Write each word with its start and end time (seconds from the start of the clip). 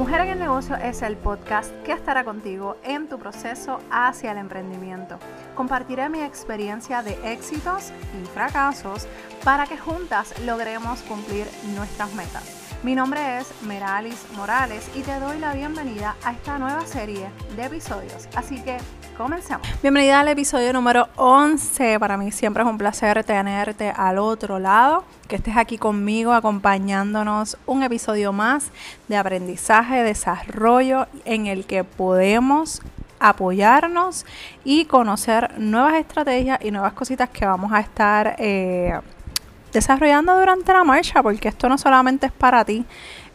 Mujer 0.00 0.22
en 0.22 0.28
el 0.30 0.38
Negocio 0.38 0.76
es 0.76 1.02
el 1.02 1.18
podcast 1.18 1.70
que 1.82 1.92
estará 1.92 2.24
contigo 2.24 2.78
en 2.84 3.06
tu 3.06 3.18
proceso 3.18 3.80
hacia 3.90 4.32
el 4.32 4.38
emprendimiento. 4.38 5.18
Compartiré 5.54 6.08
mi 6.08 6.22
experiencia 6.22 7.02
de 7.02 7.18
éxitos 7.30 7.92
y 8.18 8.24
fracasos 8.28 9.06
para 9.44 9.66
que 9.66 9.76
juntas 9.76 10.32
logremos 10.46 11.02
cumplir 11.02 11.46
nuestras 11.76 12.14
metas. 12.14 12.59
Mi 12.82 12.94
nombre 12.94 13.38
es 13.38 13.52
Meralis 13.66 14.24
Morales 14.38 14.90
y 14.96 15.02
te 15.02 15.20
doy 15.20 15.38
la 15.38 15.52
bienvenida 15.52 16.16
a 16.24 16.32
esta 16.32 16.56
nueva 16.56 16.86
serie 16.86 17.28
de 17.54 17.66
episodios. 17.66 18.26
Así 18.34 18.58
que 18.62 18.78
comencemos. 19.18 19.68
Bienvenida 19.82 20.20
al 20.20 20.28
episodio 20.28 20.72
número 20.72 21.06
11. 21.16 22.00
Para 22.00 22.16
mí 22.16 22.32
siempre 22.32 22.62
es 22.62 22.68
un 22.70 22.78
placer 22.78 23.22
tenerte 23.22 23.90
al 23.94 24.16
otro 24.16 24.58
lado, 24.58 25.04
que 25.28 25.36
estés 25.36 25.58
aquí 25.58 25.76
conmigo 25.76 26.32
acompañándonos 26.32 27.58
un 27.66 27.82
episodio 27.82 28.32
más 28.32 28.70
de 29.08 29.18
aprendizaje, 29.18 30.02
desarrollo 30.02 31.06
en 31.26 31.48
el 31.48 31.66
que 31.66 31.84
podemos 31.84 32.80
apoyarnos 33.18 34.24
y 34.64 34.86
conocer 34.86 35.60
nuevas 35.60 35.96
estrategias 35.96 36.58
y 36.62 36.70
nuevas 36.70 36.94
cositas 36.94 37.28
que 37.28 37.44
vamos 37.44 37.74
a 37.74 37.80
estar 37.80 38.36
eh, 38.38 38.98
desarrollando 39.72 40.38
durante 40.38 40.72
la 40.72 40.84
marcha, 40.84 41.22
porque 41.22 41.48
esto 41.48 41.68
no 41.68 41.78
solamente 41.78 42.26
es 42.26 42.32
para 42.32 42.64
ti, 42.64 42.84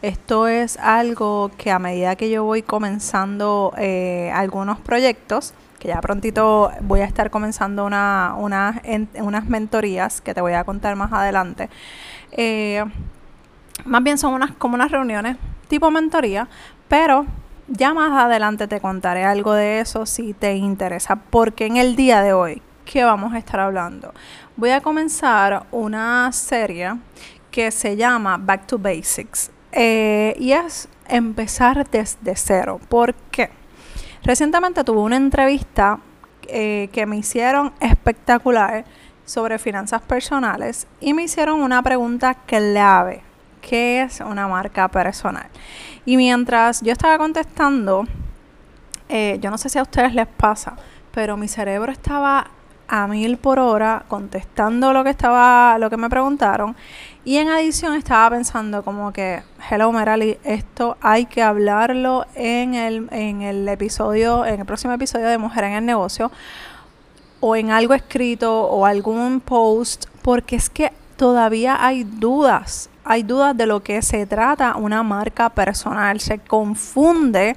esto 0.02 0.46
es 0.48 0.76
algo 0.78 1.50
que 1.56 1.70
a 1.70 1.78
medida 1.78 2.16
que 2.16 2.30
yo 2.30 2.44
voy 2.44 2.62
comenzando 2.62 3.72
eh, 3.78 4.30
algunos 4.34 4.78
proyectos, 4.80 5.54
que 5.78 5.88
ya 5.88 6.00
prontito 6.00 6.70
voy 6.80 7.00
a 7.00 7.04
estar 7.04 7.30
comenzando 7.30 7.84
una, 7.84 8.34
unas 8.36 9.48
mentorías 9.48 10.20
que 10.20 10.34
te 10.34 10.40
voy 10.40 10.54
a 10.54 10.64
contar 10.64 10.96
más 10.96 11.12
adelante. 11.12 11.68
Eh, 12.32 12.84
más 13.84 14.02
bien 14.02 14.18
son 14.18 14.34
unas 14.34 14.52
como 14.52 14.74
unas 14.74 14.90
reuniones 14.90 15.36
tipo 15.68 15.90
mentoría, 15.90 16.48
pero 16.88 17.26
ya 17.68 17.92
más 17.92 18.12
adelante 18.12 18.68
te 18.68 18.80
contaré 18.80 19.24
algo 19.24 19.52
de 19.52 19.80
eso 19.80 20.06
si 20.06 20.32
te 20.32 20.54
interesa, 20.54 21.16
porque 21.16 21.66
en 21.66 21.76
el 21.76 21.96
día 21.96 22.22
de 22.22 22.32
hoy, 22.32 22.62
¿qué 22.84 23.04
vamos 23.04 23.34
a 23.34 23.38
estar 23.38 23.60
hablando? 23.60 24.14
Voy 24.58 24.70
a 24.70 24.80
comenzar 24.80 25.66
una 25.70 26.32
serie 26.32 26.94
que 27.50 27.70
se 27.70 27.94
llama 27.94 28.38
Back 28.38 28.66
to 28.66 28.78
Basics 28.78 29.50
eh, 29.70 30.34
y 30.38 30.52
es 30.52 30.88
empezar 31.08 31.86
desde 31.90 32.34
cero. 32.36 32.80
¿Por 32.88 33.12
qué? 33.30 33.50
Recientemente 34.22 34.82
tuve 34.82 35.00
una 35.00 35.16
entrevista 35.16 35.98
eh, 36.48 36.88
que 36.90 37.04
me 37.04 37.18
hicieron 37.18 37.74
espectacular 37.80 38.86
sobre 39.26 39.58
finanzas 39.58 40.00
personales 40.00 40.86
y 41.00 41.12
me 41.12 41.24
hicieron 41.24 41.60
una 41.60 41.82
pregunta 41.82 42.32
clave. 42.32 43.20
¿Qué 43.60 44.00
es 44.00 44.20
una 44.20 44.48
marca 44.48 44.88
personal? 44.88 45.48
Y 46.06 46.16
mientras 46.16 46.80
yo 46.80 46.92
estaba 46.92 47.18
contestando, 47.18 48.06
eh, 49.10 49.36
yo 49.38 49.50
no 49.50 49.58
sé 49.58 49.68
si 49.68 49.78
a 49.78 49.82
ustedes 49.82 50.14
les 50.14 50.26
pasa, 50.26 50.76
pero 51.12 51.36
mi 51.36 51.46
cerebro 51.46 51.92
estaba 51.92 52.52
a 52.88 53.06
mil 53.06 53.36
por 53.38 53.58
hora 53.58 54.04
contestando 54.08 54.92
lo 54.92 55.04
que 55.04 55.10
estaba, 55.10 55.78
lo 55.78 55.90
que 55.90 55.96
me 55.96 56.08
preguntaron. 56.08 56.76
Y 57.24 57.38
en 57.38 57.48
adición 57.48 57.94
estaba 57.94 58.30
pensando 58.30 58.84
como 58.84 59.12
que, 59.12 59.42
hello 59.70 59.90
Merali, 59.90 60.38
esto 60.44 60.96
hay 61.00 61.26
que 61.26 61.42
hablarlo 61.42 62.24
en 62.34 62.74
el, 62.74 63.08
en 63.10 63.42
el 63.42 63.68
episodio, 63.68 64.44
en 64.44 64.60
el 64.60 64.66
próximo 64.66 64.92
episodio 64.92 65.26
de 65.26 65.38
Mujer 65.38 65.64
en 65.64 65.72
el 65.72 65.86
Negocio, 65.86 66.30
o 67.40 67.56
en 67.56 67.70
algo 67.70 67.94
escrito 67.94 68.62
o 68.62 68.86
algún 68.86 69.40
post, 69.40 70.06
porque 70.22 70.56
es 70.56 70.70
que 70.70 70.92
todavía 71.16 71.84
hay 71.84 72.04
dudas, 72.04 72.90
hay 73.04 73.22
dudas 73.22 73.56
de 73.56 73.66
lo 73.66 73.82
que 73.82 74.02
se 74.02 74.26
trata 74.26 74.76
una 74.76 75.02
marca 75.02 75.48
personal, 75.50 76.20
se 76.20 76.38
confunde 76.38 77.56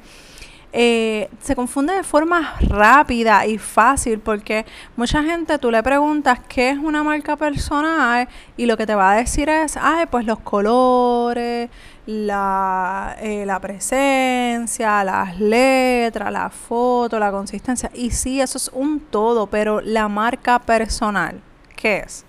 eh, 0.71 1.29
se 1.41 1.55
confunde 1.55 1.93
de 1.93 2.03
forma 2.03 2.55
rápida 2.61 3.45
y 3.47 3.57
fácil 3.57 4.19
porque 4.19 4.65
mucha 4.95 5.23
gente 5.23 5.57
tú 5.57 5.71
le 5.71 5.81
preguntas 5.81 6.39
qué 6.47 6.69
es 6.69 6.77
una 6.77 7.03
marca 7.03 7.35
personal 7.35 8.27
y 8.55 8.67
lo 8.67 8.77
que 8.77 8.85
te 8.85 8.93
va 8.93 9.13
a 9.13 9.15
decir 9.15 9.49
es, 9.49 9.77
ay, 9.77 10.05
pues 10.11 10.25
los 10.25 10.39
colores, 10.39 11.69
la, 12.05 13.15
eh, 13.19 13.45
la 13.47 13.59
presencia, 13.59 15.03
las 15.03 15.39
letras, 15.39 16.31
la 16.31 16.49
foto, 16.49 17.17
la 17.17 17.31
consistencia. 17.31 17.89
Y 17.93 18.11
sí, 18.11 18.39
eso 18.39 18.57
es 18.57 18.69
un 18.73 18.99
todo, 18.99 19.47
pero 19.47 19.81
la 19.81 20.07
marca 20.07 20.59
personal, 20.59 21.41
¿qué 21.75 21.99
es? 21.99 22.25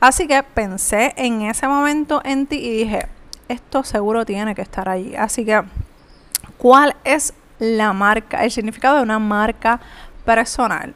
Así 0.00 0.26
que 0.26 0.42
pensé 0.42 1.14
en 1.16 1.42
ese 1.42 1.66
momento 1.66 2.20
en 2.24 2.46
ti 2.46 2.56
y 2.56 2.70
dije, 2.84 3.08
esto 3.48 3.84
seguro 3.84 4.24
tiene 4.24 4.54
que 4.54 4.62
estar 4.62 4.88
allí. 4.88 5.14
Así 5.16 5.44
que 5.44 5.62
cuál 6.62 6.94
es 7.02 7.34
la 7.58 7.92
marca, 7.92 8.44
el 8.44 8.52
significado 8.52 8.98
de 8.98 9.02
una 9.02 9.18
marca 9.18 9.80
personal. 10.24 10.94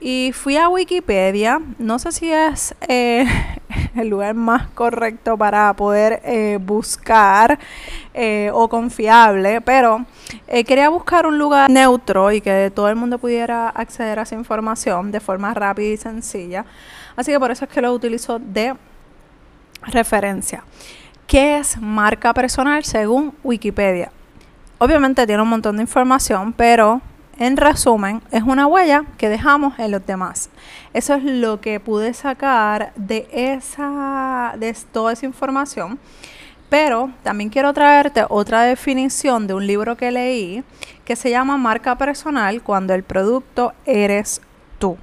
Y 0.00 0.32
fui 0.34 0.58
a 0.58 0.68
Wikipedia, 0.68 1.62
no 1.78 1.98
sé 1.98 2.12
si 2.12 2.30
es 2.30 2.74
eh, 2.88 3.24
el 3.96 4.08
lugar 4.08 4.34
más 4.34 4.68
correcto 4.68 5.38
para 5.38 5.72
poder 5.72 6.20
eh, 6.24 6.58
buscar 6.60 7.58
eh, 8.12 8.50
o 8.52 8.68
confiable, 8.68 9.62
pero 9.62 10.04
quería 10.46 10.90
buscar 10.90 11.26
un 11.26 11.38
lugar 11.38 11.70
neutro 11.70 12.30
y 12.30 12.42
que 12.42 12.70
todo 12.74 12.90
el 12.90 12.96
mundo 12.96 13.16
pudiera 13.16 13.70
acceder 13.70 14.18
a 14.18 14.22
esa 14.22 14.34
información 14.34 15.10
de 15.10 15.20
forma 15.20 15.54
rápida 15.54 15.88
y 15.88 15.96
sencilla. 15.96 16.66
Así 17.16 17.32
que 17.32 17.40
por 17.40 17.50
eso 17.50 17.64
es 17.64 17.70
que 17.70 17.80
lo 17.80 17.94
utilizo 17.94 18.38
de 18.38 18.74
referencia. 19.84 20.64
¿Qué 21.26 21.56
es 21.56 21.80
marca 21.80 22.34
personal 22.34 22.84
según 22.84 23.32
Wikipedia? 23.42 24.12
Obviamente 24.78 25.26
tiene 25.26 25.42
un 25.42 25.48
montón 25.48 25.76
de 25.76 25.82
información, 25.82 26.52
pero 26.52 27.00
en 27.38 27.56
resumen 27.56 28.22
es 28.30 28.42
una 28.42 28.66
huella 28.66 29.04
que 29.16 29.28
dejamos 29.28 29.78
en 29.78 29.90
los 29.90 30.06
demás. 30.06 30.50
Eso 30.92 31.14
es 31.14 31.24
lo 31.24 31.60
que 31.60 31.80
pude 31.80 32.14
sacar 32.14 32.92
de 32.94 33.28
esa 33.32 34.54
de 34.56 34.74
toda 34.92 35.12
esa 35.12 35.26
información. 35.26 35.98
Pero 36.68 37.10
también 37.22 37.50
quiero 37.50 37.72
traerte 37.72 38.24
otra 38.28 38.62
definición 38.62 39.46
de 39.46 39.54
un 39.54 39.66
libro 39.66 39.96
que 39.96 40.10
leí 40.10 40.62
que 41.04 41.16
se 41.16 41.30
llama 41.30 41.56
marca 41.56 41.96
personal 41.96 42.62
cuando 42.62 42.94
el 42.94 43.02
producto 43.02 43.72
eres 43.86 44.42
tú. 44.78 44.96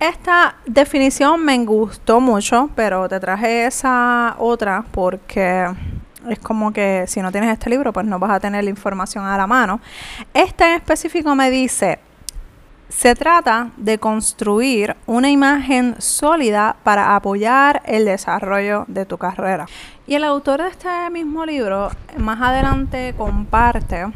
Esta 0.00 0.56
definición 0.66 1.44
me 1.44 1.56
gustó 1.64 2.20
mucho, 2.20 2.70
pero 2.74 3.08
te 3.08 3.20
traje 3.20 3.66
esa 3.66 4.34
otra 4.38 4.84
porque 4.90 5.66
es 6.28 6.38
como 6.38 6.72
que 6.72 7.04
si 7.06 7.20
no 7.22 7.32
tienes 7.32 7.50
este 7.50 7.70
libro, 7.70 7.92
pues 7.92 8.06
no 8.06 8.18
vas 8.18 8.30
a 8.30 8.40
tener 8.40 8.64
la 8.64 8.70
información 8.70 9.24
a 9.24 9.36
la 9.36 9.46
mano. 9.46 9.80
Este 10.32 10.64
en 10.64 10.72
específico 10.72 11.34
me 11.34 11.50
dice, 11.50 11.98
se 12.88 13.14
trata 13.14 13.70
de 13.76 13.98
construir 13.98 14.96
una 15.06 15.30
imagen 15.30 15.96
sólida 15.98 16.76
para 16.84 17.16
apoyar 17.16 17.82
el 17.86 18.04
desarrollo 18.04 18.84
de 18.88 19.04
tu 19.06 19.18
carrera. 19.18 19.66
Y 20.06 20.14
el 20.14 20.24
autor 20.24 20.62
de 20.62 20.68
este 20.68 20.88
mismo 21.10 21.44
libro 21.44 21.90
más 22.16 22.40
adelante 22.40 23.14
comparte 23.16 24.06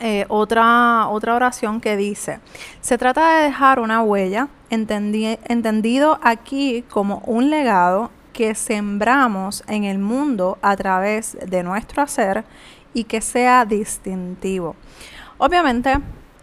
eh, 0.00 0.26
otra, 0.28 1.08
otra 1.08 1.34
oración 1.34 1.80
que 1.80 1.96
dice, 1.96 2.40
se 2.80 2.98
trata 2.98 3.36
de 3.36 3.44
dejar 3.44 3.78
una 3.78 4.02
huella, 4.02 4.48
entendido 4.68 6.18
aquí 6.22 6.84
como 6.90 7.22
un 7.26 7.50
legado 7.50 8.10
que 8.32 8.54
sembramos 8.54 9.62
en 9.66 9.84
el 9.84 9.98
mundo 9.98 10.58
a 10.62 10.76
través 10.76 11.36
de 11.46 11.62
nuestro 11.62 12.02
hacer 12.02 12.44
y 12.94 13.04
que 13.04 13.20
sea 13.20 13.64
distintivo. 13.64 14.76
Obviamente, 15.38 15.94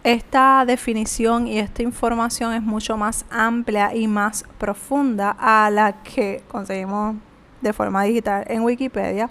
esta 0.03 0.63
definición 0.65 1.47
y 1.47 1.59
esta 1.59 1.83
información 1.83 2.53
es 2.53 2.61
mucho 2.61 2.97
más 2.97 3.25
amplia 3.29 3.93
y 3.93 4.07
más 4.07 4.45
profunda 4.57 5.35
a 5.37 5.69
la 5.69 6.01
que 6.03 6.41
conseguimos 6.47 7.15
de 7.61 7.73
forma 7.73 8.03
digital 8.03 8.45
en 8.47 8.61
Wikipedia. 8.61 9.29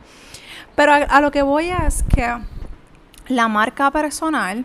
Pero 0.75 0.93
a, 0.93 1.21
lo 1.21 1.31
que 1.31 1.43
voy 1.43 1.71
es 1.71 2.03
que 2.03 2.37
la 3.29 3.49
marca 3.49 3.91
personal 3.91 4.65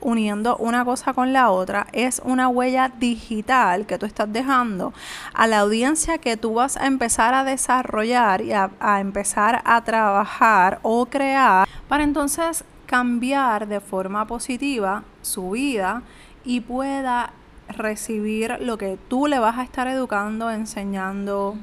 uniendo 0.00 0.56
una 0.56 0.84
cosa 0.84 1.12
con 1.12 1.32
la 1.32 1.50
otra, 1.50 1.86
es 1.92 2.20
una 2.24 2.48
huella 2.48 2.90
digital 2.98 3.86
que 3.86 3.98
tú 3.98 4.06
estás 4.06 4.32
dejando 4.32 4.92
a 5.34 5.46
la 5.46 5.60
audiencia 5.60 6.18
que 6.18 6.36
tú 6.36 6.54
vas 6.54 6.76
a 6.76 6.86
empezar 6.86 7.34
a 7.34 7.44
desarrollar 7.44 8.42
y 8.42 8.52
a, 8.52 8.70
empezar 9.00 9.62
a 9.64 9.82
trabajar 9.82 10.78
o 10.82 11.06
crear 11.06 11.68
para 11.88 12.04
entonces 12.04 12.64
cambiar 12.86 13.68
de 13.68 13.80
forma 13.80 14.26
positiva 14.26 15.04
su 15.22 15.50
vida 15.50 16.02
y 16.44 16.60
pueda 16.60 17.32
recibir 17.68 18.58
lo 18.60 18.78
que 18.78 18.98
tú 19.08 19.26
le 19.26 19.38
vas 19.38 19.58
a 19.58 19.62
estar 19.62 19.86
educando, 19.86 20.50
enseñando, 20.50 21.56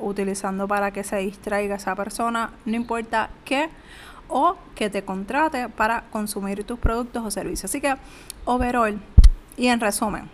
utilizando 0.00 0.66
para 0.66 0.90
que 0.90 1.04
se 1.04 1.16
distraiga 1.16 1.76
esa 1.76 1.94
persona, 1.94 2.50
no 2.64 2.76
importa 2.76 3.30
qué 3.44 3.68
o 4.30 4.56
que 4.74 4.88
te 4.88 5.04
contrate 5.04 5.68
para 5.68 6.04
consumir 6.10 6.64
tus 6.64 6.78
productos 6.78 7.24
o 7.24 7.30
servicios. 7.30 7.70
Así 7.70 7.80
que, 7.80 7.96
overall, 8.44 9.00
y 9.56 9.66
en 9.66 9.80
resumen, 9.80 10.30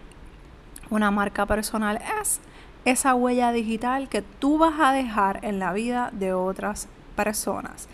una 0.91 1.11
marca 1.11 1.47
personal 1.47 2.01
es 2.21 2.41
esa 2.85 3.15
huella 3.15 3.51
digital 3.51 4.09
que 4.09 4.23
tú 4.23 4.59
vas 4.59 4.75
a 4.79 4.93
dejar 4.93 5.45
en 5.45 5.59
la 5.59 5.73
vida 5.73 6.11
de 6.13 6.33
otras 6.33 6.89
personas. 7.17 7.89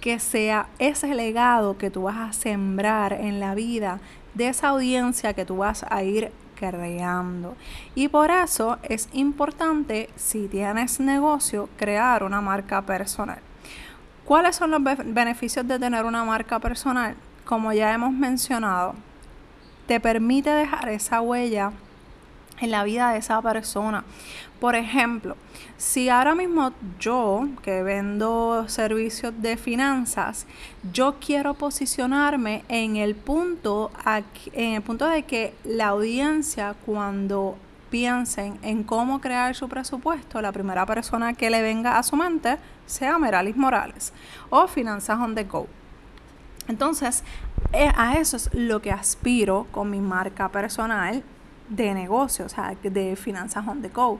que 0.00 0.20
sea 0.20 0.68
ese 0.78 1.14
legado 1.14 1.78
que 1.78 1.90
tú 1.90 2.02
vas 2.02 2.16
a 2.16 2.32
sembrar 2.32 3.12
en 3.12 3.40
la 3.40 3.56
vida 3.56 3.98
de 4.34 4.48
esa 4.48 4.68
audiencia 4.68 5.34
que 5.34 5.44
tú 5.44 5.56
vas 5.56 5.84
a 5.88 6.02
ir 6.04 6.30
creando. 6.54 7.56
Y 7.94 8.06
por 8.08 8.30
eso 8.30 8.78
es 8.82 9.08
importante, 9.12 10.08
si 10.14 10.48
tienes 10.48 11.00
negocio, 11.00 11.68
crear 11.76 12.22
una 12.22 12.40
marca 12.40 12.82
personal. 12.82 13.40
¿Cuáles 14.26 14.56
son 14.56 14.72
los 14.72 14.82
beneficios 14.82 15.68
de 15.68 15.78
tener 15.78 16.04
una 16.04 16.24
marca 16.24 16.58
personal? 16.58 17.14
Como 17.44 17.72
ya 17.72 17.94
hemos 17.94 18.10
mencionado, 18.12 18.96
te 19.86 20.00
permite 20.00 20.50
dejar 20.50 20.88
esa 20.88 21.20
huella 21.20 21.70
en 22.58 22.72
la 22.72 22.82
vida 22.82 23.12
de 23.12 23.18
esa 23.18 23.40
persona. 23.40 24.02
Por 24.58 24.74
ejemplo, 24.74 25.36
si 25.76 26.08
ahora 26.08 26.34
mismo 26.34 26.72
yo, 26.98 27.46
que 27.62 27.84
vendo 27.84 28.68
servicios 28.68 29.32
de 29.40 29.56
finanzas, 29.56 30.48
yo 30.92 31.14
quiero 31.24 31.54
posicionarme 31.54 32.64
en 32.68 32.96
el 32.96 33.14
punto, 33.14 33.92
en 34.52 34.72
el 34.72 34.82
punto 34.82 35.06
de 35.06 35.22
que 35.22 35.54
la 35.62 35.88
audiencia 35.88 36.74
cuando 36.84 37.56
piensen 37.90 38.58
en 38.62 38.82
cómo 38.82 39.20
crear 39.20 39.54
su 39.54 39.68
presupuesto, 39.68 40.42
la 40.42 40.50
primera 40.50 40.84
persona 40.84 41.34
que 41.34 41.48
le 41.48 41.62
venga 41.62 41.96
a 41.96 42.02
su 42.02 42.16
mente 42.16 42.58
sea 42.86 43.18
Meralis 43.18 43.56
Morales 43.56 44.12
o 44.50 44.66
Finanzas 44.66 45.18
on 45.18 45.34
the 45.34 45.44
Go. 45.44 45.66
Entonces, 46.68 47.22
eh, 47.72 47.92
a 47.96 48.14
eso 48.14 48.36
es 48.36 48.52
lo 48.52 48.80
que 48.80 48.92
aspiro 48.92 49.66
con 49.70 49.90
mi 49.90 50.00
marca 50.00 50.48
personal 50.48 51.22
de 51.68 51.94
negocio, 51.94 52.46
o 52.46 52.48
sea, 52.48 52.74
de 52.82 53.16
Finanzas 53.16 53.66
on 53.66 53.82
the 53.82 53.88
Go. 53.88 54.18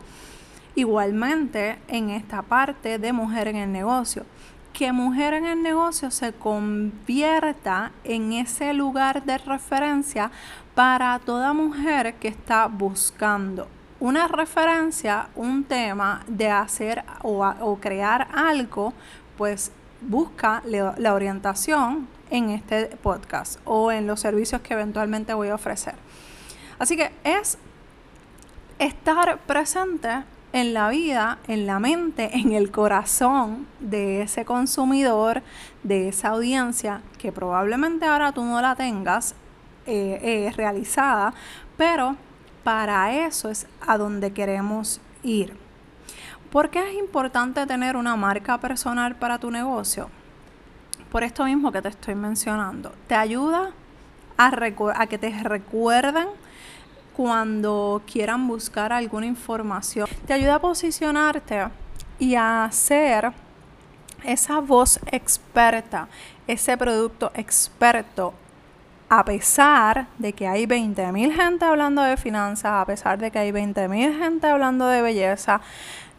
Igualmente, 0.75 1.79
en 1.89 2.11
esta 2.11 2.43
parte 2.43 2.99
de 2.99 3.13
mujer 3.13 3.49
en 3.49 3.57
el 3.57 3.73
negocio, 3.73 4.25
que 4.73 4.93
mujer 4.93 5.33
en 5.33 5.47
el 5.47 5.63
negocio 5.63 6.11
se 6.11 6.35
convierta 6.35 7.93
en 8.05 8.33
ese 8.33 8.75
lugar 8.75 9.25
de 9.25 9.39
referencia 9.39 10.31
para 10.75 11.19
toda 11.19 11.55
mujer 11.55 12.17
que 12.17 12.29
está 12.29 12.67
buscando 12.67 13.69
una 14.01 14.29
referencia, 14.29 15.29
un 15.35 15.65
tema 15.65 16.23
de 16.27 16.51
hacer 16.51 17.05
o, 17.23 17.79
crear 17.81 18.29
algo, 18.35 18.93
pues 19.37 19.73
busca 20.01 20.63
la 20.65 21.15
orientación 21.15 22.09
en 22.31 22.51
este 22.51 22.87
podcast 23.03 23.61
o 23.65 23.93
en 23.93 24.07
los 24.07 24.21
servicios 24.21 24.61
que 24.61 24.75
eventualmente 24.75 25.35
voy 25.35 25.49
a 25.49 25.55
ofrecer. 25.55 25.95
Así 26.79 26.97
que 26.97 27.11
es 27.25 27.59
estar 28.79 29.39
presente 29.47 30.25
en 30.53 30.75
la 30.75 30.89
vida, 30.89 31.39
en 31.49 31.67
la 31.67 31.79
mente, 31.79 32.31
en 32.37 32.53
el 32.53 32.71
corazón 32.71 33.67
de 33.81 34.23
ese 34.23 34.45
consumidor, 34.45 35.43
de 35.83 36.09
esa 36.09 36.29
audiencia 36.29 37.03
que 37.19 37.33
probablemente 37.33 38.07
ahora 38.07 38.33
tú 38.33 38.45
no 38.45 38.61
la 38.61 38.75
tengas 38.75 39.35
eh, 39.87 40.19
eh, 40.23 40.53
realizada, 40.57 41.35
pero 41.77 42.17
para 42.67 43.13
eso 43.13 43.49
es 43.49 43.65
a 43.81 43.97
donde 43.97 44.33
queremos 44.33 45.01
ir. 45.23 45.57
¿Por 46.51 46.69
qué 46.69 46.81
es 46.91 46.97
importante 46.97 47.65
tener 47.65 47.97
una 47.97 48.17
marca 48.17 48.59
personal 48.59 49.15
para 49.15 49.39
tu 49.39 49.53
negocio? 49.53 50.11
Por 51.13 51.23
esto 51.23 51.45
mismo 51.45 51.71
que 51.71 51.81
te 51.81 51.91
estoy 51.91 52.17
mencionando. 52.17 52.91
Te 53.07 53.15
ayuda 53.15 53.71
a, 54.37 54.51
a 54.97 55.07
que 55.07 55.17
te 55.17 55.31
recuerden 55.45 56.27
cuando 57.17 58.03
quieran 58.05 58.49
buscar 58.49 58.93
alguna 58.93 59.27
información. 59.27 60.09
Te 60.27 60.33
ayuda 60.33 60.57
a 60.57 60.61
posicionarte 60.61 61.69
y 62.19 62.35
a 62.35 62.69
ser 62.73 63.31
esa 64.25 64.59
voz 64.59 64.99
experta, 65.13 66.09
ese 66.49 66.77
producto 66.77 67.31
experto, 67.37 68.35
a 69.09 69.25
pesar 69.25 70.09
de 70.19 70.33
que 70.33 70.49
hay 70.49 70.67
20.000 70.67 71.35
gente 71.35 71.65
hablando 71.65 72.03
de 72.03 72.17
finanzas, 72.17 72.73
a 72.73 72.85
pesar 72.85 73.19
de 73.19 73.31
que 73.31 73.39
hay 73.39 73.53
20.000 73.53 74.19
gente 74.19 74.47
hablando 74.47 74.87
de 74.87 75.03
belleza, 75.03 75.61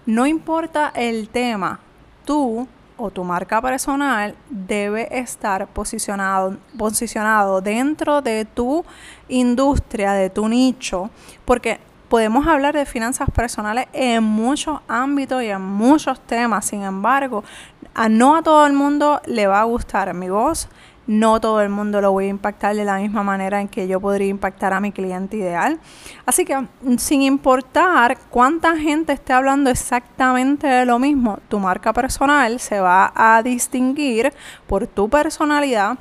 no 0.05 0.25
importa 0.25 0.91
el 0.95 1.29
tema, 1.29 1.79
tú 2.23 2.67
o 2.97 3.11
tu 3.11 3.23
marca 3.23 3.61
personal 3.61 4.35
debe 4.49 5.07
estar 5.19 5.67
posicionado, 5.67 6.57
posicionado 6.77 7.61
dentro 7.61 8.21
de 8.21 8.45
tu 8.45 8.83
industria, 9.27 10.13
de 10.13 10.29
tu 10.29 10.47
nicho, 10.47 11.09
porque 11.45 11.79
podemos 12.09 12.47
hablar 12.47 12.73
de 12.73 12.85
finanzas 12.85 13.29
personales 13.29 13.87
en 13.93 14.23
muchos 14.23 14.79
ámbitos 14.87 15.43
y 15.43 15.47
en 15.47 15.61
muchos 15.61 16.19
temas. 16.21 16.65
Sin 16.65 16.83
embargo, 16.83 17.43
a 17.93 18.09
no 18.09 18.35
a 18.35 18.41
todo 18.41 18.65
el 18.65 18.73
mundo 18.73 19.21
le 19.25 19.47
va 19.47 19.61
a 19.61 19.65
gustar 19.65 20.13
mi 20.13 20.29
voz, 20.29 20.69
no 21.07 21.39
todo 21.39 21.61
el 21.61 21.69
mundo 21.69 22.01
lo 22.01 22.11
voy 22.11 22.25
a 22.25 22.27
impactar 22.27 22.75
de 22.75 22.83
la 22.85 22.97
misma 22.97 23.23
manera 23.23 23.61
en 23.61 23.69
que 23.69 23.87
yo 23.87 23.99
podría 23.99 24.27
impactar 24.27 24.73
a 24.73 24.79
mi 24.79 24.91
cliente 24.91 25.37
ideal. 25.37 25.79
Así 26.25 26.45
que 26.45 26.57
mm, 26.57 26.97
sin 26.97 27.21
importar 27.21 28.17
cuánta 28.29 28.77
gente 28.77 29.13
esté 29.13 29.33
hablando 29.33 29.69
exactamente 29.69 30.67
de 30.67 30.85
lo 30.85 30.99
mismo, 30.99 31.39
tu 31.47 31.59
marca 31.59 31.93
personal 31.93 32.59
se 32.59 32.79
va 32.79 33.11
a 33.15 33.41
distinguir 33.41 34.33
por 34.67 34.85
tu 34.85 35.09
personalidad, 35.09 35.97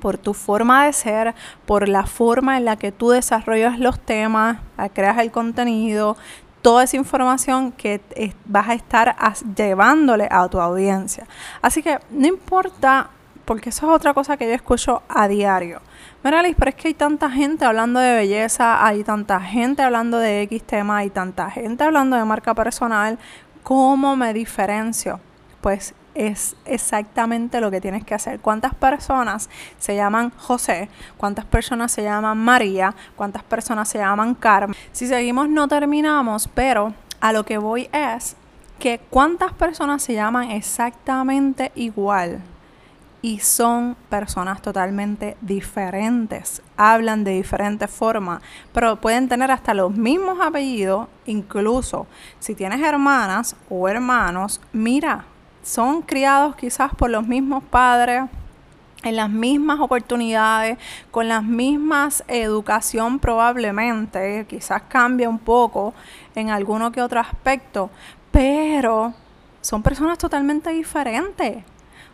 por 0.00 0.16
tu 0.16 0.32
forma 0.32 0.86
de 0.86 0.92
ser, 0.92 1.34
por 1.66 1.88
la 1.88 2.06
forma 2.06 2.56
en 2.56 2.64
la 2.64 2.76
que 2.76 2.92
tú 2.92 3.10
desarrollas 3.10 3.80
los 3.80 3.98
temas, 3.98 4.58
creas 4.94 5.18
el 5.18 5.32
contenido, 5.32 6.16
toda 6.62 6.84
esa 6.84 6.96
información 6.96 7.72
que 7.72 8.00
vas 8.44 8.68
a 8.68 8.74
estar 8.74 9.16
llevándole 9.56 10.28
a 10.30 10.46
tu 10.48 10.60
audiencia. 10.60 11.26
Así 11.60 11.82
que 11.82 11.98
no 12.10 12.26
importa 12.26 13.10
porque 13.50 13.70
eso 13.70 13.90
es 13.90 13.96
otra 13.96 14.14
cosa 14.14 14.36
que 14.36 14.46
yo 14.46 14.54
escucho 14.54 15.02
a 15.08 15.26
diario. 15.26 15.80
Mira, 16.22 16.40
pero 16.56 16.68
es 16.68 16.76
que 16.76 16.86
hay 16.86 16.94
tanta 16.94 17.28
gente 17.28 17.64
hablando 17.64 17.98
de 17.98 18.14
belleza, 18.14 18.86
hay 18.86 19.02
tanta 19.02 19.40
gente 19.40 19.82
hablando 19.82 20.18
de 20.18 20.42
X 20.42 20.62
tema, 20.62 20.98
hay 20.98 21.10
tanta 21.10 21.50
gente 21.50 21.82
hablando 21.82 22.16
de 22.16 22.24
marca 22.24 22.54
personal. 22.54 23.18
¿Cómo 23.64 24.14
me 24.14 24.32
diferencio? 24.32 25.18
Pues 25.62 25.94
es 26.14 26.54
exactamente 26.64 27.60
lo 27.60 27.72
que 27.72 27.80
tienes 27.80 28.04
que 28.04 28.14
hacer. 28.14 28.38
¿Cuántas 28.38 28.72
personas 28.72 29.50
se 29.80 29.96
llaman 29.96 30.30
José? 30.36 30.88
¿Cuántas 31.16 31.44
personas 31.44 31.90
se 31.90 32.04
llaman 32.04 32.38
María? 32.38 32.94
¿Cuántas 33.16 33.42
personas 33.42 33.88
se 33.88 33.98
llaman 33.98 34.36
Carmen? 34.36 34.76
Si 34.92 35.08
seguimos 35.08 35.48
no 35.48 35.66
terminamos, 35.66 36.46
pero 36.54 36.94
a 37.20 37.32
lo 37.32 37.44
que 37.44 37.58
voy 37.58 37.88
es 37.92 38.36
que 38.78 39.00
cuántas 39.10 39.52
personas 39.54 40.04
se 40.04 40.14
llaman 40.14 40.52
exactamente 40.52 41.72
igual 41.74 42.40
y 43.22 43.40
son 43.40 43.96
personas 44.08 44.62
totalmente 44.62 45.36
diferentes, 45.40 46.62
hablan 46.76 47.24
de 47.24 47.32
diferentes 47.32 47.90
formas, 47.90 48.42
pero 48.72 48.96
pueden 48.96 49.28
tener 49.28 49.50
hasta 49.50 49.74
los 49.74 49.92
mismos 49.92 50.38
apellidos, 50.40 51.08
incluso 51.26 52.06
si 52.38 52.54
tienes 52.54 52.80
hermanas 52.80 53.56
o 53.68 53.88
hermanos, 53.88 54.60
mira, 54.72 55.24
son 55.62 56.02
criados 56.02 56.56
quizás 56.56 56.94
por 56.94 57.10
los 57.10 57.26
mismos 57.26 57.62
padres, 57.64 58.24
en 59.02 59.16
las 59.16 59.30
mismas 59.30 59.80
oportunidades, 59.80 60.78
con 61.10 61.28
las 61.28 61.42
mismas 61.42 62.22
educación 62.28 63.18
probablemente, 63.18 64.46
quizás 64.48 64.82
cambia 64.88 65.28
un 65.28 65.38
poco 65.38 65.94
en 66.34 66.50
alguno 66.50 66.92
que 66.92 67.00
otro 67.00 67.20
aspecto, 67.20 67.90
pero 68.30 69.14
son 69.62 69.82
personas 69.82 70.18
totalmente 70.18 70.70
diferentes. 70.70 71.64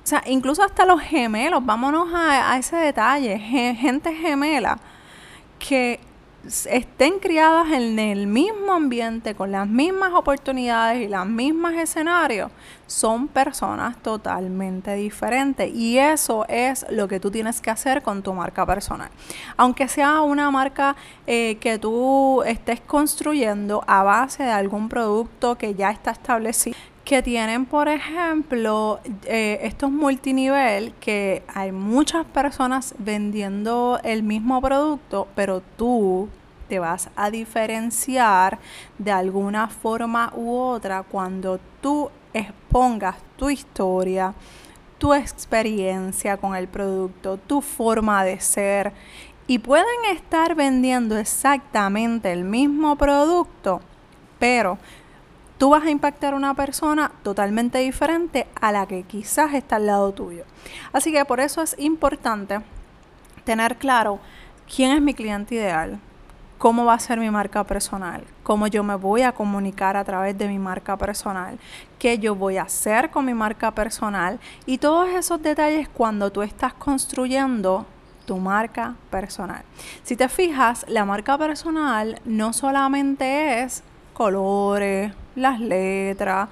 O 0.07 0.09
sea, 0.09 0.23
incluso 0.27 0.63
hasta 0.63 0.87
los 0.87 1.01
gemelos, 1.01 1.67
vámonos 1.67 2.07
a, 2.15 2.57
ese 2.57 2.77
detalle, 2.77 3.41
gente 3.41 4.15
gemela 4.15 4.79
que 5.59 5.99
estén 6.67 7.19
criadas 7.19 7.73
en 7.73 7.99
el 7.99 8.29
mismo 8.29 8.73
ambiente, 8.73 9.35
con 9.35 9.51
las 9.51 9.67
mismas 9.67 10.13
oportunidades 10.13 11.03
y 11.03 11.09
los 11.09 11.27
mismos 11.27 11.73
escenarios, 11.73 12.53
son 12.87 13.27
personas 13.27 14.01
totalmente 14.01 14.95
diferentes. 14.95 15.75
Y 15.75 15.99
eso 15.99 16.47
es 16.49 16.87
lo 16.89 17.09
que 17.09 17.19
tú 17.19 17.33
tienes 17.33 17.61
que 17.61 17.71
hacer 17.71 18.01
con 18.03 18.23
tu 18.23 18.33
marca 18.33 18.65
personal. 18.65 19.11
Aunque 19.57 19.89
sea 19.89 20.21
una 20.21 20.53
marca 20.53 20.95
eh, 21.27 21.59
que 21.59 21.81
tú 21.81 22.45
estés 22.47 22.81
construyendo 22.81 23.83
a 23.89 24.05
base 24.05 24.45
de 24.45 24.53
algún 24.53 24.89
producto 24.89 25.59
que 25.59 25.75
ya 25.75 25.91
está 25.91 26.13
establecido 26.13 26.77
que 27.07 27.23
tienen, 27.23 27.67
por 27.67 27.89
ejemplo, 27.89 28.99
eh, 29.27 29.61
estos 29.63 29.93
multinivel, 29.93 30.93
que 30.99 31.45
hay 31.55 31.71
muchas 31.71 32.27
personas 32.27 32.97
vendiendo 32.99 34.01
el 34.03 34.25
mismo 34.25 34.61
producto, 34.61 35.29
pero 35.37 35.63
tú 35.77 36.29
te 36.69 36.81
vas 36.81 37.09
a 37.15 37.31
diferenciar 37.31 38.59
de 38.99 39.13
alguna 39.13 39.69
forma 39.69 40.33
u 40.35 40.57
otra 40.59 41.05
cuando 41.05 41.61
tú 41.81 42.11
expongas 42.35 43.15
tu 43.37 43.51
historia, 43.51 44.35
tu 44.99 45.15
experiencia 45.15 46.37
con 46.37 46.57
el 46.57 46.67
producto, 46.67 47.37
tu 47.37 47.61
forma 47.61 48.25
de 48.25 48.41
ser. 48.41 48.93
Y 49.47 49.61
pueden 49.61 49.87
estar 50.11 50.57
vendiendo 50.57 51.17
exactamente 51.17 52.33
el 52.33 52.43
mismo 52.43 52.97
producto, 52.97 53.81
pero 54.41 54.77
tú 55.59 55.71
vas 55.71 55.85
a 55.85 55.91
impactar 55.91 56.35
a 56.35 56.37
una 56.37 56.55
persona 56.55 57.11
totalmente 57.23 57.79
diferente 57.79 58.47
a 58.61 58.73
la 58.73 58.87
que 58.87 59.03
quizás 59.03 59.55
está 59.55 59.77
al 59.77 59.87
lado 59.87 60.13
tuyo. 60.13 60.45
Así 60.93 61.13
que 61.13 61.25
por 61.25 61.41
eso 61.41 61.63
es 61.63 61.75
importante 61.79 62.61
tener 63.45 63.77
claro 63.77 64.19
quién 64.75 64.93
es 64.93 65.01
mi 65.01 65.15
cliente 65.15 65.55
ideal, 65.55 65.99
cómo 66.59 66.85
va 66.85 66.95
a 66.95 66.99
ser 66.99 67.19
mi 67.19 67.31
marca 67.31 67.65
personal, 67.65 68.25
cómo 68.43 68.67
yo 68.67 68.83
me 68.83 68.95
voy 68.95 69.23
a 69.23 69.33
comunicar 69.33 69.97
a 69.97 70.05
través 70.05 70.37
de 70.37 70.49
mi 70.49 70.59
marca 70.59 70.97
personal, 70.97 71.59
qué 71.99 72.19
yo 72.19 72.35
voy 72.35 72.57
a 72.57 72.63
hacer 72.63 73.11
con 73.11 73.25
mi 73.25 73.35
marca 73.35 73.71
personal 73.71 74.41
y 74.65 74.79
todos 74.79 75.09
esos 75.11 75.43
detalles 75.43 75.89
cuando 75.89 76.31
tú 76.31 76.43
estás 76.43 76.73
construyendo 76.75 77.87
tu 78.27 78.39
marca 78.39 78.97
personal. 79.11 79.63
Si 80.03 80.17
te 80.17 80.29
fijas, 80.29 80.85
la 80.89 81.05
marca 81.05 81.39
personal 81.39 82.21
no 82.25 82.53
solamente 82.53 83.63
es 83.63 83.85
colores, 84.17 85.13
las 85.35 85.61
letras, 85.61 86.49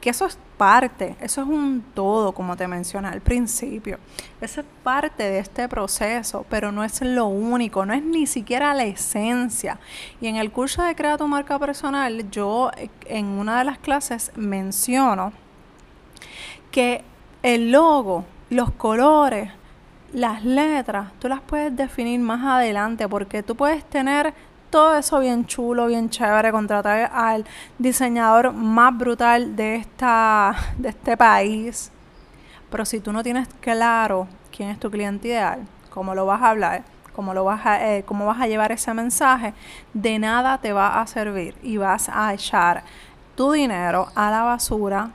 que 0.00 0.10
eso 0.10 0.26
es 0.26 0.38
parte, 0.56 1.16
eso 1.20 1.42
es 1.42 1.48
un 1.48 1.82
todo, 1.92 2.30
como 2.30 2.56
te 2.56 2.68
mencioné 2.68 3.08
al 3.08 3.20
principio. 3.20 3.98
Eso 4.40 4.60
es 4.60 4.66
parte 4.84 5.24
de 5.24 5.40
este 5.40 5.68
proceso, 5.68 6.46
pero 6.48 6.70
no 6.70 6.84
es 6.84 7.00
lo 7.02 7.26
único, 7.26 7.84
no 7.84 7.94
es 7.94 8.02
ni 8.04 8.28
siquiera 8.28 8.72
la 8.74 8.84
esencia. 8.84 9.80
Y 10.20 10.28
en 10.28 10.36
el 10.36 10.52
curso 10.52 10.84
de 10.84 10.94
Crea 10.94 11.18
tu 11.18 11.26
marca 11.26 11.58
personal, 11.58 12.30
yo 12.30 12.70
en 13.06 13.26
una 13.26 13.58
de 13.58 13.64
las 13.64 13.78
clases 13.78 14.30
menciono 14.36 15.32
que 16.70 17.02
el 17.42 17.72
logo, 17.72 18.24
los 18.50 18.70
colores, 18.70 19.50
las 20.12 20.44
letras, 20.44 21.08
tú 21.18 21.26
las 21.26 21.40
puedes 21.40 21.74
definir 21.74 22.20
más 22.20 22.44
adelante 22.44 23.08
porque 23.08 23.42
tú 23.42 23.56
puedes 23.56 23.84
tener 23.84 24.32
todo 24.70 24.96
eso 24.96 25.18
bien 25.18 25.46
chulo, 25.46 25.86
bien 25.86 26.08
chévere, 26.08 26.52
contratar 26.52 27.10
al 27.12 27.44
diseñador 27.78 28.52
más 28.52 28.96
brutal 28.96 29.56
de, 29.56 29.76
esta, 29.76 30.54
de 30.78 30.90
este 30.90 31.16
país. 31.16 31.90
Pero 32.70 32.84
si 32.84 33.00
tú 33.00 33.12
no 33.12 33.22
tienes 33.22 33.48
claro 33.60 34.28
quién 34.56 34.70
es 34.70 34.78
tu 34.78 34.90
cliente 34.90 35.28
ideal, 35.28 35.66
cómo 35.90 36.14
lo 36.14 36.24
vas 36.24 36.40
a 36.40 36.50
hablar, 36.50 36.84
cómo, 37.14 37.34
lo 37.34 37.44
vas 37.44 37.66
a, 37.66 37.96
eh, 37.96 38.04
cómo 38.04 38.26
vas 38.26 38.40
a 38.40 38.46
llevar 38.46 38.70
ese 38.70 38.94
mensaje, 38.94 39.54
de 39.92 40.18
nada 40.20 40.58
te 40.58 40.72
va 40.72 41.00
a 41.00 41.06
servir 41.06 41.56
y 41.62 41.76
vas 41.76 42.08
a 42.08 42.32
echar 42.32 42.84
tu 43.34 43.52
dinero 43.52 44.08
a 44.14 44.30
la 44.30 44.42
basura 44.42 45.10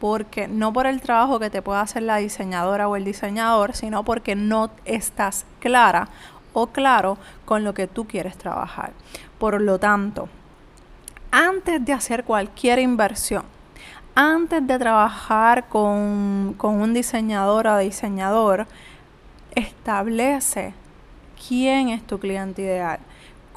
porque 0.00 0.48
no 0.48 0.72
por 0.72 0.86
el 0.86 1.02
trabajo 1.02 1.38
que 1.38 1.50
te 1.50 1.60
pueda 1.60 1.82
hacer 1.82 2.04
la 2.04 2.16
diseñadora 2.16 2.88
o 2.88 2.96
el 2.96 3.04
diseñador, 3.04 3.74
sino 3.74 4.02
porque 4.02 4.34
no 4.34 4.70
estás 4.86 5.44
clara 5.58 6.08
o 6.52 6.68
claro 6.68 7.18
con 7.44 7.64
lo 7.64 7.74
que 7.74 7.86
tú 7.86 8.06
quieres 8.06 8.36
trabajar. 8.36 8.92
Por 9.38 9.60
lo 9.60 9.78
tanto, 9.78 10.28
antes 11.30 11.84
de 11.84 11.92
hacer 11.92 12.24
cualquier 12.24 12.78
inversión, 12.78 13.44
antes 14.14 14.66
de 14.66 14.78
trabajar 14.78 15.68
con, 15.68 16.54
con 16.56 16.80
un 16.80 16.92
diseñador 16.92 17.66
o 17.66 17.78
diseñador, 17.78 18.66
establece 19.54 20.74
quién 21.48 21.88
es 21.88 22.06
tu 22.06 22.18
cliente 22.18 22.62
ideal 22.62 23.00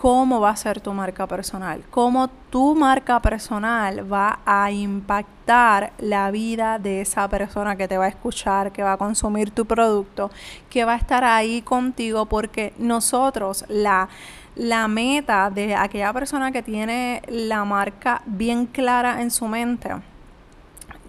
cómo 0.03 0.41
va 0.41 0.49
a 0.49 0.55
ser 0.57 0.81
tu 0.81 0.91
marca 0.91 1.25
personal, 1.27 1.81
cómo 1.89 2.27
tu 2.27 2.75
marca 2.75 3.21
personal 3.21 4.11
va 4.11 4.39
a 4.45 4.69
impactar 4.69 5.93
la 5.97 6.29
vida 6.29 6.77
de 6.77 6.99
esa 6.99 7.29
persona 7.29 7.77
que 7.77 7.87
te 7.87 7.97
va 7.97 8.03
a 8.03 8.07
escuchar, 8.09 8.73
que 8.73 8.83
va 8.83 8.91
a 8.91 8.97
consumir 8.97 9.51
tu 9.51 9.65
producto, 9.65 10.29
que 10.69 10.83
va 10.83 10.95
a 10.95 10.97
estar 10.97 11.23
ahí 11.23 11.61
contigo, 11.61 12.25
porque 12.25 12.73
nosotros 12.77 13.63
la 13.69 14.09
la 14.57 14.89
meta 14.89 15.49
de 15.49 15.73
aquella 15.73 16.11
persona 16.11 16.51
que 16.51 16.61
tiene 16.61 17.21
la 17.29 17.63
marca 17.63 18.23
bien 18.25 18.65
clara 18.65 19.21
en 19.21 19.31
su 19.31 19.47
mente, 19.47 19.89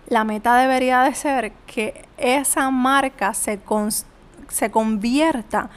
la 0.06 0.22
meta 0.22 0.54
debería 0.54 1.00
de 1.02 1.16
ser 1.16 1.50
que 1.66 2.04
esa 2.16 2.70
marca 2.70 3.34
se, 3.34 3.58
se 4.48 4.70
convierta 4.70 5.68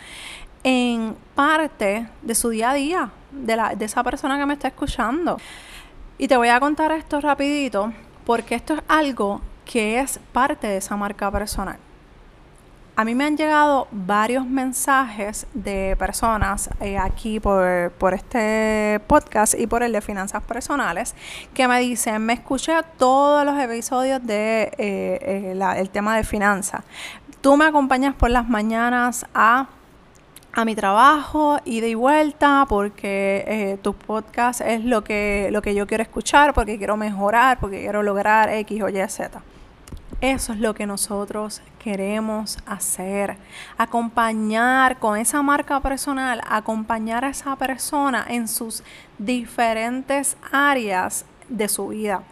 en 0.69 1.15
parte 1.33 2.09
de 2.21 2.35
su 2.35 2.49
día 2.49 2.71
a 2.71 2.73
día, 2.73 3.09
de, 3.31 3.55
la, 3.55 3.73
de 3.73 3.85
esa 3.85 4.03
persona 4.03 4.37
que 4.37 4.45
me 4.45 4.53
está 4.53 4.67
escuchando. 4.67 5.39
Y 6.17 6.27
te 6.27 6.35
voy 6.35 6.49
a 6.49 6.59
contar 6.59 6.91
esto 6.91 7.21
rapidito, 7.21 7.93
porque 8.25 8.55
esto 8.55 8.73
es 8.73 8.81
algo 8.89 9.39
que 9.63 10.01
es 10.01 10.19
parte 10.33 10.67
de 10.67 10.75
esa 10.75 10.97
marca 10.97 11.31
personal. 11.31 11.77
A 12.97 13.05
mí 13.05 13.15
me 13.15 13.23
han 13.23 13.37
llegado 13.37 13.87
varios 13.91 14.45
mensajes 14.45 15.47
de 15.53 15.95
personas 15.97 16.69
eh, 16.81 16.97
aquí 16.97 17.39
por, 17.39 17.91
por, 17.91 18.13
este 18.13 18.99
podcast 19.07 19.53
y 19.57 19.67
por 19.67 19.83
el 19.83 19.93
de 19.93 20.01
finanzas 20.01 20.43
personales 20.43 21.15
que 21.53 21.65
me 21.69 21.79
dicen, 21.79 22.25
me 22.25 22.33
escuché 22.33 22.73
todos 22.97 23.45
los 23.45 23.57
episodios 23.57 24.21
de 24.25 24.63
eh, 24.77 25.53
eh, 25.57 25.77
el 25.77 25.89
tema 25.91 26.17
de 26.17 26.25
finanzas. 26.25 26.83
Tú 27.39 27.55
me 27.55 27.63
acompañas 27.63 28.15
por 28.15 28.31
las 28.31 28.49
mañanas 28.49 29.25
a 29.33 29.67
a 30.57 30.65
mi 30.65 30.73
trabajo, 30.73 31.59
ida 31.65 31.85
y 31.85 31.93
vuelta, 31.93 32.65
porque 32.67 33.43
eh, 33.47 33.77
tu 33.83 33.93
podcast 33.93 34.59
es 34.61 34.83
lo 34.83 35.03
que, 35.03 35.49
lo 35.51 35.61
que 35.61 35.75
yo 35.75 35.85
quiero 35.85 36.01
escuchar, 36.01 36.55
porque 36.55 36.79
quiero 36.79 36.97
mejorar, 36.97 37.59
porque 37.59 37.81
quiero 37.81 38.01
lograr 38.01 38.49
X 38.49 38.81
o 38.81 38.89
Y, 38.89 39.07
Z. 39.07 39.39
Eso 40.19 40.53
es 40.53 40.59
lo 40.59 40.73
que 40.73 40.87
nosotros 40.87 41.61
queremos 41.77 42.57
hacer. 42.65 43.37
Acompañar 43.77 44.97
con 44.97 45.19
esa 45.19 45.43
marca 45.43 45.79
personal, 45.79 46.41
acompañar 46.49 47.23
a 47.23 47.29
esa 47.29 47.55
persona 47.55 48.25
en 48.27 48.47
sus 48.47 48.81
diferentes 49.19 50.37
áreas 50.51 51.25
de 51.49 51.67
su 51.69 51.89
vida 51.89 52.23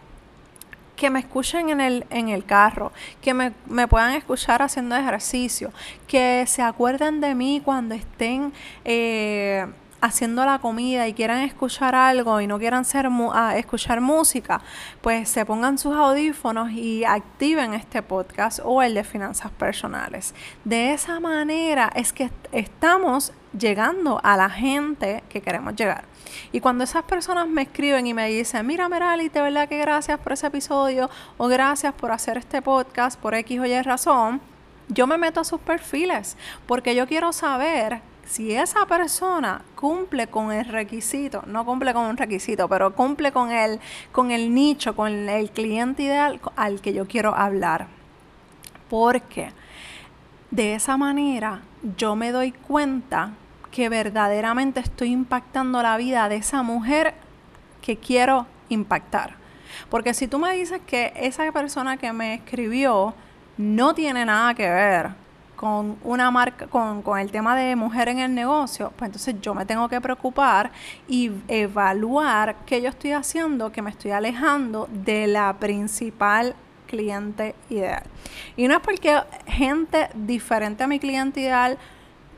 que 0.96 1.10
me 1.10 1.20
escuchen 1.20 1.68
en 1.68 1.80
el, 1.80 2.06
en 2.10 2.30
el 2.30 2.44
carro, 2.44 2.92
que 3.20 3.34
me, 3.34 3.52
puedan 3.88 4.14
escuchar 4.14 4.62
haciendo 4.62 4.96
ejercicio, 4.96 5.70
que 6.08 6.44
se 6.46 6.62
acuerden 6.62 7.20
de 7.20 7.34
mí 7.34 7.60
cuando 7.64 7.94
estén 7.94 8.52
eh, 8.84 9.66
haciendo 10.00 10.44
la 10.44 10.58
comida 10.58 11.08
y 11.08 11.14
quieran 11.14 11.42
escuchar 11.42 11.94
algo 11.94 12.40
y 12.40 12.46
no 12.46 12.58
quieran 12.58 12.84
ser 12.84 13.08
ah, 13.32 13.56
escuchar 13.56 14.00
música, 14.00 14.60
pues 15.00 15.28
se 15.28 15.44
pongan 15.44 15.78
sus 15.78 15.94
audífonos 15.94 16.70
y 16.72 17.04
activen 17.04 17.74
este 17.74 18.02
podcast 18.02 18.60
o 18.64 18.82
el 18.82 18.94
de 18.94 19.04
finanzas 19.04 19.50
personales. 19.52 20.34
De 20.64 20.92
esa 20.92 21.20
manera 21.20 21.90
es 21.94 22.12
que 22.12 22.30
estamos 22.52 23.32
llegando 23.58 24.20
a 24.22 24.36
la 24.36 24.50
gente 24.50 25.24
que 25.28 25.40
queremos 25.40 25.74
llegar. 25.76 26.04
Y 26.52 26.60
cuando 26.60 26.84
esas 26.84 27.04
personas 27.04 27.48
me 27.48 27.62
escriben 27.62 28.06
y 28.06 28.14
me 28.14 28.28
dicen, 28.28 28.66
mira 28.66 28.88
Merali, 28.88 29.28
de 29.28 29.40
verdad 29.40 29.68
que 29.68 29.78
gracias 29.78 30.18
por 30.18 30.32
ese 30.32 30.48
episodio 30.48 31.08
o 31.38 31.48
gracias 31.48 31.94
por 31.94 32.12
hacer 32.12 32.36
este 32.36 32.60
podcast 32.62 33.18
por 33.18 33.34
X 33.34 33.60
o 33.60 33.64
Y 33.64 33.82
razón, 33.82 34.40
yo 34.88 35.06
me 35.06 35.18
meto 35.18 35.40
a 35.40 35.44
sus 35.44 35.60
perfiles 35.60 36.36
porque 36.66 36.94
yo 36.94 37.06
quiero 37.06 37.32
saber 37.32 38.00
si 38.26 38.52
esa 38.52 38.86
persona 38.86 39.62
cumple 39.76 40.26
con 40.26 40.52
el 40.52 40.64
requisito, 40.66 41.42
no 41.46 41.64
cumple 41.64 41.94
con 41.94 42.06
un 42.06 42.16
requisito, 42.16 42.68
pero 42.68 42.94
cumple 42.94 43.32
con 43.32 43.50
el, 43.50 43.80
con 44.12 44.30
el 44.30 44.52
nicho, 44.52 44.96
con 44.96 45.28
el 45.28 45.50
cliente 45.50 46.02
ideal 46.02 46.40
al 46.56 46.80
que 46.80 46.92
yo 46.92 47.06
quiero 47.06 47.34
hablar. 47.34 47.86
Porque 48.90 49.52
de 50.50 50.74
esa 50.74 50.96
manera 50.96 51.62
yo 51.96 52.16
me 52.16 52.32
doy 52.32 52.52
cuenta 52.52 53.32
que 53.70 53.88
verdaderamente 53.88 54.80
estoy 54.80 55.12
impactando 55.12 55.82
la 55.82 55.96
vida 55.96 56.28
de 56.28 56.36
esa 56.36 56.62
mujer 56.62 57.14
que 57.80 57.96
quiero 57.96 58.46
impactar. 58.68 59.36
Porque 59.88 60.14
si 60.14 60.26
tú 60.26 60.38
me 60.38 60.52
dices 60.52 60.80
que 60.86 61.12
esa 61.16 61.50
persona 61.52 61.96
que 61.96 62.12
me 62.12 62.34
escribió 62.34 63.14
no 63.56 63.94
tiene 63.94 64.24
nada 64.24 64.54
que 64.54 64.68
ver 64.68 65.25
con 65.56 65.96
una 66.04 66.30
marca, 66.30 66.66
con, 66.66 67.02
con, 67.02 67.18
el 67.18 67.30
tema 67.30 67.56
de 67.56 67.74
mujer 67.74 68.08
en 68.08 68.18
el 68.18 68.34
negocio, 68.34 68.92
pues 68.96 69.08
entonces 69.08 69.36
yo 69.40 69.54
me 69.54 69.64
tengo 69.64 69.88
que 69.88 70.00
preocupar 70.00 70.70
y 71.08 71.32
evaluar 71.48 72.56
qué 72.66 72.82
yo 72.82 72.90
estoy 72.90 73.12
haciendo, 73.12 73.72
que 73.72 73.82
me 73.82 73.90
estoy 73.90 74.12
alejando 74.12 74.88
de 74.92 75.26
la 75.26 75.56
principal 75.58 76.54
cliente 76.86 77.54
ideal. 77.68 78.04
Y 78.56 78.68
no 78.68 78.74
es 78.74 78.80
porque 78.80 79.20
gente 79.46 80.08
diferente 80.14 80.84
a 80.84 80.86
mi 80.86 80.98
cliente 80.98 81.40
ideal 81.40 81.78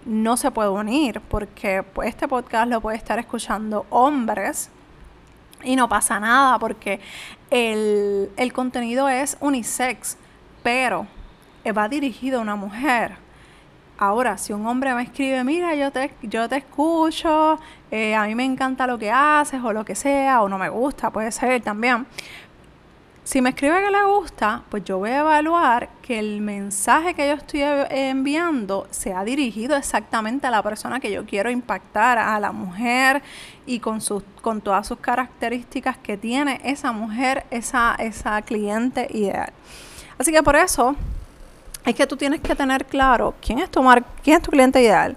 no 0.04 0.36
se 0.36 0.50
puede 0.50 0.70
unir, 0.70 1.20
porque 1.20 1.84
este 2.04 2.28
podcast 2.28 2.68
lo 2.70 2.80
puede 2.80 2.96
estar 2.96 3.18
escuchando 3.18 3.84
hombres 3.90 4.70
y 5.64 5.76
no 5.76 5.88
pasa 5.88 6.20
nada, 6.20 6.58
porque 6.58 7.00
el, 7.50 8.30
el 8.36 8.52
contenido 8.52 9.08
es 9.08 9.36
unisex, 9.40 10.16
pero 10.62 11.06
va 11.72 11.88
dirigido 11.88 12.38
a 12.38 12.42
una 12.42 12.56
mujer. 12.56 13.16
Ahora, 14.00 14.38
si 14.38 14.52
un 14.52 14.64
hombre 14.66 14.94
me 14.94 15.02
escribe, 15.02 15.42
mira, 15.42 15.74
yo 15.74 15.90
te, 15.90 16.12
yo 16.22 16.48
te 16.48 16.58
escucho, 16.58 17.58
eh, 17.90 18.14
a 18.14 18.26
mí 18.26 18.34
me 18.36 18.44
encanta 18.44 18.86
lo 18.86 18.96
que 18.96 19.10
haces 19.10 19.60
o 19.62 19.72
lo 19.72 19.84
que 19.84 19.96
sea, 19.96 20.40
o 20.42 20.48
no 20.48 20.56
me 20.56 20.68
gusta, 20.68 21.10
puede 21.10 21.32
ser 21.32 21.60
también. 21.62 22.06
Si 23.28 23.42
me 23.42 23.50
escribe 23.50 23.84
que 23.84 23.90
le 23.90 24.04
gusta, 24.04 24.62
pues 24.70 24.84
yo 24.84 24.98
voy 24.98 25.10
a 25.10 25.18
evaluar 25.18 25.90
que 26.00 26.18
el 26.18 26.40
mensaje 26.40 27.12
que 27.12 27.28
yo 27.28 27.34
estoy 27.34 27.60
enviando 27.90 28.86
sea 28.90 29.22
dirigido 29.22 29.76
exactamente 29.76 30.46
a 30.46 30.50
la 30.50 30.62
persona 30.62 30.98
que 30.98 31.10
yo 31.10 31.26
quiero 31.26 31.50
impactar, 31.50 32.16
a 32.16 32.40
la 32.40 32.52
mujer 32.52 33.20
y 33.66 33.80
con, 33.80 34.00
sus, 34.00 34.22
con 34.40 34.62
todas 34.62 34.86
sus 34.86 34.98
características 35.00 35.98
que 35.98 36.16
tiene 36.16 36.60
esa 36.64 36.92
mujer, 36.92 37.44
esa, 37.50 37.96
esa 37.98 38.40
cliente 38.40 39.08
ideal. 39.10 39.52
Así 40.18 40.32
que 40.32 40.42
por 40.42 40.56
eso 40.56 40.96
es 41.84 41.94
que 41.94 42.06
tú 42.06 42.16
tienes 42.16 42.40
que 42.40 42.54
tener 42.54 42.84
claro 42.84 43.34
quién 43.40 43.58
es 43.58 43.70
tu, 43.70 43.82
quién 44.22 44.36
es 44.36 44.42
tu 44.42 44.50
cliente 44.50 44.80
ideal, 44.80 45.16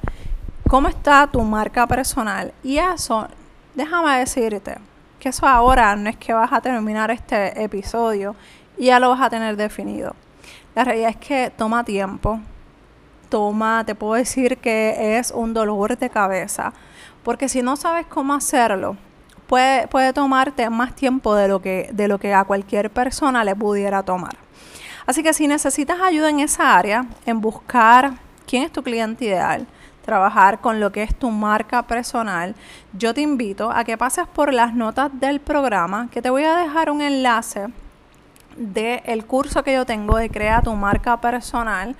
cómo 0.70 0.88
está 0.88 1.28
tu 1.28 1.42
marca 1.42 1.86
personal 1.88 2.54
y 2.64 2.78
eso, 2.78 3.28
déjame 3.76 4.20
decirte, 4.20 4.78
que 5.20 5.30
eso 5.30 5.48
ahora 5.48 5.96
no 5.96 6.10
es 6.10 6.18
que 6.18 6.34
vas 6.34 6.52
a 6.52 6.62
terminar 6.62 7.12
este 7.12 7.64
episodio 7.64 8.36
y 8.78 8.86
ya 8.86 9.00
lo 9.00 9.10
vas 9.10 9.22
a 9.22 9.30
tener 9.30 9.56
definido. 9.56 10.16
La 10.74 10.84
realidad 10.84 11.12
es 11.12 11.18
que 11.18 11.52
toma 11.56 11.84
tiempo, 11.84 12.40
toma, 13.30 13.84
te 13.86 13.94
puedo 13.94 14.14
decir 14.14 14.58
que 14.58 15.18
es 15.18 15.32
un 15.32 15.54
dolor 15.54 15.98
de 15.98 16.10
cabeza, 16.10 16.74
porque 17.24 17.50
si 17.50 17.62
no 17.62 17.76
sabes 17.76 18.08
cómo 18.08 18.34
hacerlo, 18.34 18.98
puede, 19.46 19.88
puede 19.88 20.12
tomarte 20.14 20.70
más 20.70 20.96
tiempo 20.96 21.36
de 21.36 21.48
lo, 21.48 21.62
que, 21.62 21.90
de 21.94 22.08
lo 22.08 22.18
que 22.18 22.34
a 22.34 22.44
cualquier 22.44 22.90
persona 22.90 23.44
le 23.44 23.56
pudiera 23.56 24.02
tomar. 24.02 24.38
Así 25.06 25.24
que 25.24 25.34
si 25.34 25.48
necesitas 25.48 26.00
ayuda 26.02 26.30
en 26.30 26.40
esa 26.40 26.78
área, 26.78 27.06
en 27.26 27.42
buscar 27.42 28.14
quién 28.48 28.64
es 28.64 28.72
tu 28.72 28.84
cliente 28.84 29.26
ideal, 29.26 29.68
trabajar 30.04 30.60
con 30.60 30.80
lo 30.80 30.92
que 30.92 31.04
es 31.04 31.16
tu 31.16 31.30
marca 31.30 31.84
personal, 31.84 32.56
yo 32.94 33.14
te 33.14 33.22
invito 33.22 33.72
a 33.72 33.84
que 33.84 33.98
pases 33.98 34.28
por 34.28 34.54
las 34.54 34.74
notas 34.74 35.12
del 35.20 35.40
programa, 35.40 36.10
que 36.12 36.22
te 36.22 36.30
voy 36.30 36.44
a 36.44 36.56
dejar 36.56 36.90
un 36.92 37.02
enlace 37.02 37.68
del 38.58 39.26
curso 39.26 39.64
que 39.64 39.74
yo 39.74 39.86
tengo 39.86 40.18
de 40.18 40.30
Crea 40.30 40.62
tu 40.62 40.74
marca 40.74 41.20
personal 41.22 41.96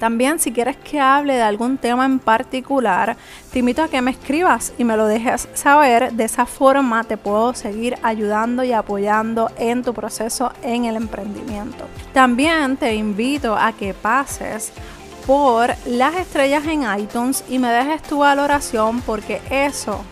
También 0.00 0.38
si 0.38 0.50
quieres 0.50 0.78
que 0.78 0.98
hable 0.98 1.34
de 1.34 1.42
algún 1.42 1.76
tema 1.76 2.06
en 2.06 2.20
particular, 2.20 3.18
te 3.52 3.58
invito 3.58 3.82
a 3.82 3.88
que 3.88 4.00
me 4.00 4.10
escribas 4.10 4.72
y 4.78 4.84
me 4.84 4.96
lo 4.96 5.06
dejes 5.06 5.46
saber. 5.52 6.14
De 6.14 6.24
esa 6.24 6.46
forma 6.46 7.04
te 7.04 7.18
puedo 7.18 7.52
seguir 7.52 7.98
ayudando 8.02 8.64
y 8.64 8.72
apoyando 8.72 9.50
en 9.58 9.82
tu 9.82 9.92
proceso 9.92 10.52
en 10.62 10.86
el 10.86 10.96
emprendimiento. 10.96 11.84
También 12.14 12.78
te 12.78 12.94
invito 12.94 13.54
a 13.54 13.72
que 13.72 13.92
pases 13.92 14.72
por 15.26 15.74
las 15.84 16.14
estrellas 16.14 16.64
en 16.66 16.82
iTunes 16.98 17.44
y 17.50 17.58
me 17.58 17.68
dejes 17.68 18.02
tu 18.02 18.20
valoración 18.20 19.02
porque 19.02 19.42
eso 19.50 20.02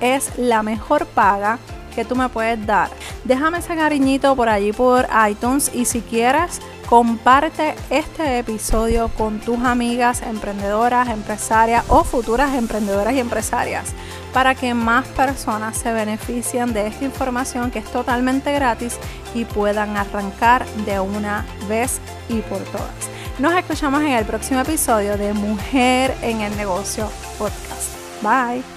es 0.00 0.38
la 0.38 0.62
mejor 0.62 1.04
paga 1.06 1.58
que 1.96 2.04
tú 2.04 2.14
me 2.14 2.28
puedes 2.28 2.64
dar. 2.64 2.90
Déjame 3.24 3.58
ese 3.58 3.74
cariñito 3.74 4.36
por 4.36 4.48
allí 4.48 4.72
por 4.72 5.08
iTunes 5.28 5.72
y 5.74 5.84
si 5.84 6.00
quieres 6.00 6.60
comparte 6.92 7.74
este 7.88 8.38
episodio 8.38 9.08
con 9.16 9.40
tus 9.40 9.58
amigas 9.60 10.20
emprendedoras, 10.20 11.08
empresarias 11.08 11.86
o 11.88 12.04
futuras 12.04 12.54
emprendedoras 12.54 13.14
y 13.14 13.18
empresarias 13.18 13.94
para 14.34 14.54
que 14.54 14.74
más 14.74 15.06
personas 15.08 15.78
se 15.78 15.90
beneficien 15.90 16.74
de 16.74 16.88
esta 16.88 17.06
información 17.06 17.70
que 17.70 17.78
es 17.78 17.86
totalmente 17.86 18.52
gratis 18.52 18.98
y 19.34 19.46
puedan 19.46 19.96
arrancar 19.96 20.66
de 20.84 21.00
una 21.00 21.46
vez 21.66 21.98
y 22.28 22.40
por 22.42 22.58
todas. 22.64 23.08
Nos 23.38 23.54
escuchamos 23.54 24.02
en 24.02 24.08
el 24.08 24.26
próximo 24.26 24.60
episodio 24.60 25.16
de 25.16 25.32
Mujer 25.32 26.14
en 26.20 26.42
el 26.42 26.54
Negocio 26.58 27.08
Podcast. 27.38 27.88
Bye. 28.20 28.71